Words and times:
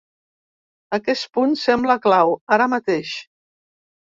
Aquest 0.97 1.27
punt 1.39 1.53
sembla 1.65 1.99
clau, 2.07 2.33
ara 2.57 2.69
mateix. 2.73 3.15